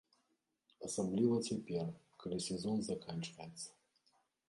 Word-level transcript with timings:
Асабліва 0.87 1.37
цяпер, 1.49 1.85
калі 2.25 2.43
сезон 2.49 2.77
заканчваецца. 2.91 3.67